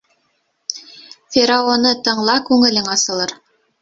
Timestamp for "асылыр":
2.97-3.37